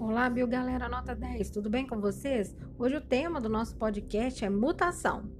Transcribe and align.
Olá, 0.00 0.30
Bio 0.30 0.46
Galera 0.46 0.88
Nota 0.88 1.14
10, 1.14 1.50
tudo 1.50 1.68
bem 1.68 1.86
com 1.86 2.00
vocês? 2.00 2.56
Hoje 2.78 2.96
o 2.96 3.02
tema 3.02 3.38
do 3.38 3.50
nosso 3.50 3.76
podcast 3.76 4.42
é 4.42 4.48
mutação. 4.48 5.30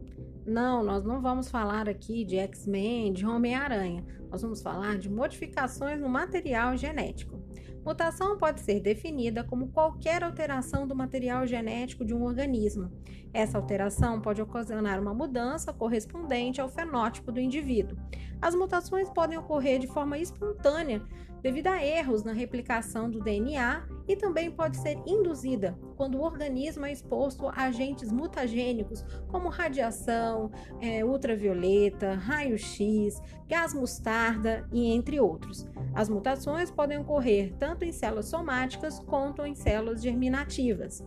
Não, 0.44 0.84
nós 0.84 1.02
não 1.02 1.22
vamos 1.22 1.48
falar 1.48 1.88
aqui 1.88 2.26
de 2.26 2.36
X-Men, 2.36 3.10
de 3.14 3.24
Homem-Aranha. 3.24 4.04
Nós 4.30 4.42
vamos 4.42 4.60
falar 4.60 4.98
de 4.98 5.08
modificações 5.08 5.98
no 5.98 6.10
material 6.10 6.76
genético. 6.76 7.42
Mutação 7.84 8.36
pode 8.36 8.60
ser 8.60 8.80
definida 8.80 9.42
como 9.42 9.68
qualquer 9.68 10.22
alteração 10.22 10.86
do 10.86 10.94
material 10.94 11.46
genético 11.46 12.04
de 12.04 12.14
um 12.14 12.22
organismo. 12.22 12.90
Essa 13.32 13.56
alteração 13.56 14.20
pode 14.20 14.42
ocasionar 14.42 15.00
uma 15.00 15.14
mudança 15.14 15.72
correspondente 15.72 16.60
ao 16.60 16.68
fenótipo 16.68 17.32
do 17.32 17.40
indivíduo. 17.40 17.96
As 18.40 18.54
mutações 18.54 19.08
podem 19.10 19.38
ocorrer 19.38 19.78
de 19.78 19.86
forma 19.86 20.18
espontânea 20.18 21.02
devido 21.42 21.68
a 21.68 21.84
erros 21.84 22.22
na 22.22 22.32
replicação 22.32 23.10
do 23.10 23.20
DNA 23.20 23.86
e 24.06 24.16
também 24.16 24.50
pode 24.50 24.76
ser 24.76 24.98
induzida 25.06 25.78
quando 25.96 26.18
o 26.18 26.22
organismo 26.22 26.84
é 26.84 26.92
exposto 26.92 27.46
a 27.46 27.64
agentes 27.64 28.10
mutagênicos 28.10 29.04
como 29.28 29.48
radiação, 29.48 30.50
é, 30.80 31.04
ultravioleta, 31.04 32.14
raio-x, 32.14 33.20
gás 33.48 33.72
mostarda 33.72 34.66
e 34.72 34.90
entre 34.90 35.20
outros. 35.20 35.66
As 35.94 36.08
mutações 36.08 36.70
podem 36.70 36.98
ocorrer 36.98 37.54
tanto 37.58 37.69
em 37.78 37.92
células 37.92 38.26
somáticas 38.26 38.98
quanto 39.00 39.44
em 39.44 39.54
células 39.54 40.02
germinativas. 40.02 41.04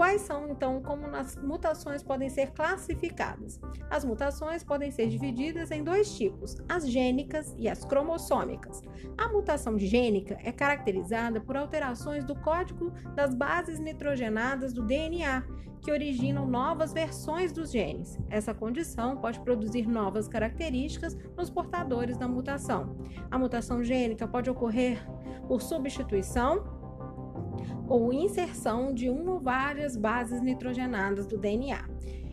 Quais 0.00 0.22
são, 0.22 0.48
então, 0.48 0.80
como 0.80 1.14
as 1.14 1.36
mutações 1.36 2.02
podem 2.02 2.30
ser 2.30 2.52
classificadas? 2.52 3.60
As 3.90 4.02
mutações 4.02 4.64
podem 4.64 4.90
ser 4.90 5.08
divididas 5.08 5.70
em 5.70 5.84
dois 5.84 6.16
tipos, 6.16 6.56
as 6.66 6.88
gênicas 6.88 7.54
e 7.58 7.68
as 7.68 7.84
cromossômicas. 7.84 8.80
A 9.18 9.28
mutação 9.28 9.78
gênica 9.78 10.38
é 10.42 10.50
caracterizada 10.52 11.38
por 11.38 11.54
alterações 11.54 12.24
do 12.24 12.34
código 12.34 12.90
das 13.14 13.34
bases 13.34 13.78
nitrogenadas 13.78 14.72
do 14.72 14.82
DNA, 14.82 15.44
que 15.82 15.92
originam 15.92 16.46
novas 16.46 16.94
versões 16.94 17.52
dos 17.52 17.70
genes. 17.70 18.18
Essa 18.30 18.54
condição 18.54 19.18
pode 19.18 19.38
produzir 19.40 19.86
novas 19.86 20.26
características 20.26 21.14
nos 21.36 21.50
portadores 21.50 22.16
da 22.16 22.26
mutação. 22.26 22.96
A 23.30 23.38
mutação 23.38 23.84
gênica 23.84 24.26
pode 24.26 24.48
ocorrer 24.48 24.98
por 25.46 25.60
substituição 25.60 26.79
ou 27.90 28.12
inserção 28.12 28.94
de 28.94 29.10
uma 29.10 29.32
ou 29.32 29.40
várias 29.40 29.96
bases 29.96 30.40
nitrogenadas 30.40 31.26
do 31.26 31.36
DNA. 31.36 31.84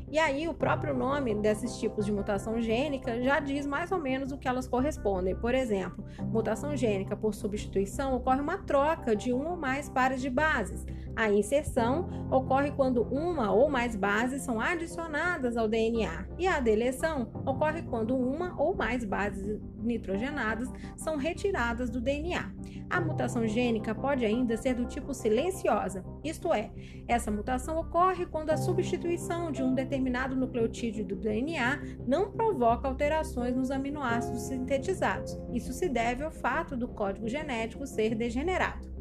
E 0.09 0.19
aí, 0.19 0.47
o 0.47 0.53
próprio 0.53 0.93
nome 0.93 1.33
desses 1.35 1.77
tipos 1.79 2.05
de 2.05 2.11
mutação 2.13 2.61
gênica 2.61 3.21
já 3.21 3.39
diz 3.41 3.65
mais 3.65 3.91
ou 3.91 3.97
menos 3.97 4.31
o 4.31 4.37
que 4.37 4.47
elas 4.47 4.67
correspondem. 4.67 5.35
Por 5.35 5.53
exemplo, 5.53 6.05
mutação 6.31 6.77
gênica 6.77 7.17
por 7.17 7.33
substituição 7.33 8.15
ocorre 8.15 8.39
uma 8.39 8.59
troca 8.59 9.15
de 9.15 9.33
uma 9.33 9.49
ou 9.49 9.57
mais 9.57 9.89
pares 9.89 10.21
de 10.21 10.29
bases. 10.29 10.85
A 11.17 11.31
inserção 11.31 12.07
ocorre 12.29 12.69
quando 12.69 13.01
uma 13.01 13.51
ou 13.51 13.67
mais 13.67 13.95
bases 13.95 14.43
são 14.43 14.61
adicionadas 14.61 15.57
ao 15.57 15.67
DNA, 15.67 16.27
e 16.37 16.45
a 16.45 16.59
deleção 16.59 17.31
ocorre 17.43 17.81
quando 17.81 18.15
uma 18.15 18.53
ou 18.61 18.75
mais 18.75 19.03
bases 19.03 19.59
nitrogenadas 19.79 20.69
são 20.95 21.17
retiradas 21.17 21.89
do 21.89 21.99
DNA. 21.99 22.53
A 22.87 23.01
mutação 23.01 23.47
gênica 23.47 23.95
pode 23.95 24.25
ainda 24.25 24.55
ser 24.57 24.75
do 24.75 24.85
tipo 24.85 25.11
silenciosa, 25.11 26.05
isto 26.23 26.53
é, 26.53 26.69
essa 27.07 27.31
mutação 27.31 27.79
ocorre 27.79 28.27
quando 28.27 28.51
a 28.51 28.57
substituição 28.57 29.51
de 29.51 29.63
um 29.63 29.73
determinado 29.73 30.35
nucleotídeo 30.35 31.03
do 31.03 31.15
DNA 31.15 31.81
não 32.05 32.31
provoca 32.31 32.87
alterações 32.87 33.55
nos 33.55 33.71
aminoácidos 33.71 34.43
sintetizados. 34.43 35.35
Isso 35.51 35.73
se 35.73 35.89
deve 35.89 36.23
ao 36.23 36.31
fato 36.31 36.77
do 36.77 36.87
código 36.87 37.27
genético 37.27 37.87
ser 37.87 38.13
degenerado. 38.13 38.96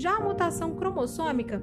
Já 0.00 0.14
a 0.14 0.20
mutação 0.20 0.76
cromossômica 0.76 1.60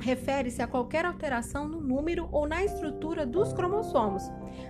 refere-se 0.00 0.62
a 0.62 0.66
qualquer 0.66 1.04
alteração 1.04 1.68
no 1.68 1.80
número 1.80 2.28
ou 2.32 2.46
na 2.46 2.64
estrutura 2.64 3.26
dos 3.26 3.52
cromossomos. 3.52 4.22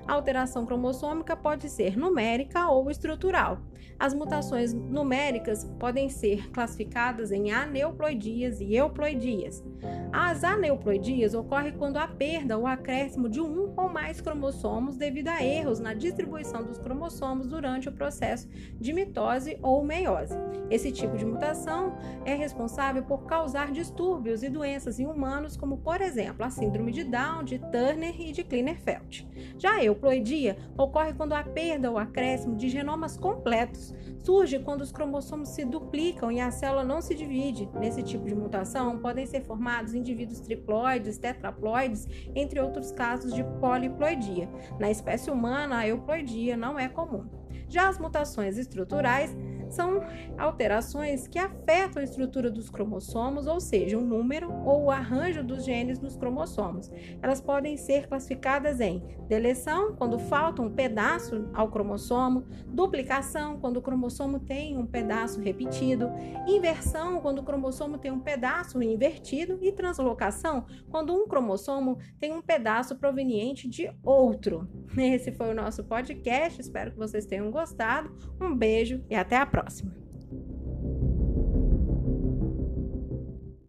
A 0.07 0.13
alteração 0.13 0.67
cromossômica 0.67 1.37
pode 1.37 1.69
ser 1.69 1.97
numérica 1.97 2.69
ou 2.69 2.91
estrutural. 2.91 3.59
As 3.99 4.15
mutações 4.15 4.73
numéricas 4.73 5.65
podem 5.79 6.09
ser 6.09 6.51
classificadas 6.51 7.33
em 7.33 7.51
aneuploidias 7.51 8.61
e 8.61 8.77
euploidias. 8.77 9.65
As 10.13 10.45
aneuploidias 10.45 11.35
ocorrem 11.35 11.73
quando 11.73 11.97
há 11.97 12.07
perda 12.07 12.57
ou 12.57 12.67
acréscimo 12.67 13.29
de 13.29 13.41
um 13.41 13.75
ou 13.77 13.89
mais 13.89 14.21
cromossomos 14.21 14.97
devido 14.97 15.29
a 15.29 15.43
erros 15.45 15.81
na 15.81 15.95
distribuição 15.95 16.63
dos 16.63 16.79
cromossomos 16.79 17.49
durante 17.49 17.89
o 17.89 17.93
processo 17.93 18.49
de 18.81 18.93
mitose 18.93 19.59
ou 19.63 19.83
meiose. 19.85 20.35
Esse 20.71 20.93
tipo 20.93 21.17
de 21.17 21.27
mutação 21.27 21.97
é 22.25 22.35
responsável 22.35 23.03
por 23.03 23.27
causar 23.27 23.73
distúrbios 23.73 24.43
e 24.43 24.49
doenças 24.49 25.01
em 25.01 25.07
humanos, 25.07 25.18
como 25.57 25.79
por 25.79 26.01
exemplo 26.01 26.45
a 26.45 26.51
síndrome 26.51 26.93
de 26.93 27.03
Down, 27.05 27.43
de 27.43 27.59
Turner 27.59 28.15
e 28.21 28.33
de 28.33 28.45
Klinefelter. 28.45 29.27
Já 29.59 29.75
a 29.75 29.85
euploidia 29.85 30.57
ocorre 30.77 31.13
quando 31.13 31.33
há 31.33 31.43
perda 31.43 31.91
ou 31.91 31.99
acréscimo 31.99 32.57
de 32.57 32.69
genomas 32.69 33.17
completos. 33.17 33.95
Surge 34.19 34.59
quando 34.61 34.83
os 34.83 34.93
cromossomos 34.93 35.49
se 35.49 35.65
duplicam 35.65 36.31
e 36.31 36.41
a 36.41 36.51
célula 36.51 36.85
não 36.85 37.01
se 37.01 37.15
divide. 37.15 37.69
Nesse 37.79 38.03
tipo 38.03 38.27
de 38.27 38.35
mutação, 38.35 38.99
podem 38.99 39.27
ser 39.27 39.43
formados 39.43 39.95
indivíduos 39.95 40.41
triploides, 40.41 41.19
tetraploides, 41.19 42.07
entre 42.35 42.61
outros 42.61 42.93
casos 42.93 43.35
de 43.35 43.43
poliploidia. 43.61 44.49
Na 44.79 44.91
espécie 44.91 45.31
humana, 45.31 45.79
a 45.79 45.89
euploidia 45.89 46.57
não 46.57 46.79
é 46.79 46.89
comum. 46.89 47.27
Já 47.69 47.89
as 47.89 47.99
mutações 47.99 48.57
estruturais 48.57 49.37
são 49.71 50.01
alterações 50.37 51.27
que 51.27 51.39
afetam 51.39 52.01
a 52.01 52.05
estrutura 52.05 52.51
dos 52.51 52.71
cromossomos, 52.71 53.47
ou 53.47 53.61
seja, 53.61 53.99
o 53.99 54.05
número 54.05 54.53
ou 54.65 54.85
o 54.85 54.91
arranjo 54.91 55.43
dos 55.43 55.65
genes 55.65 56.01
nos 56.01 56.17
cromossomos. 56.17 56.91
Elas 57.23 57.41
podem 57.41 57.77
ser 57.77 58.09
classificadas 58.09 58.81
em 58.81 59.03
deleção, 59.29 59.95
quando 59.95 60.19
falta 60.19 60.63
um 60.63 60.71
pedaço 60.71 61.49
ao 61.53 61.71
cromossomo, 61.71 62.45
duplicação, 62.67 63.59
quando 63.59 63.79
o 63.79 63.83
cromossomo 63.83 64.41
tem 64.41 64.77
um 64.79 64.87
pedaço 64.87 65.41
repetido, 65.41 66.11
inversão, 66.47 67.21
quando 67.21 67.41
o 67.41 67.45
cromossomo 67.45 67.99
tem 67.99 68.11
um 68.11 68.21
pedaço 68.21 68.83
invertido, 68.83 69.59
e 69.61 69.73
translocação, 69.73 70.67
quando 70.91 71.15
um 71.15 71.27
cromossomo 71.27 71.99
tem 72.19 72.33
um 72.33 72.43
pedaço 72.43 72.97
proveniente 72.97 73.69
de 73.69 73.91
outro. 74.03 74.69
Esse 74.97 75.33
foi 75.33 75.51
o 75.51 75.55
nosso 75.55 75.85
podcast, 75.85 76.61
espero 76.61 76.93
que 76.93 76.99
vocês 76.99 77.27
tenham 77.27 77.51
gostado. 77.51 78.15
Um 78.41 78.55
beijo 78.55 79.05
e 79.11 79.15
até 79.15 79.37
a 79.37 79.47
próxima! 79.47 79.58
Próxima. 79.61 80.08